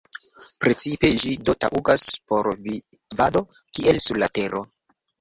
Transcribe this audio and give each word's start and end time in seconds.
Principe 0.63 1.11
ĝi 1.25 1.33
do 1.51 1.55
taŭgas 1.67 2.07
por 2.33 2.51
vivado, 2.65 3.47
kiel 3.61 4.05
sur 4.09 4.25
la 4.27 4.35
Tero. 4.37 4.69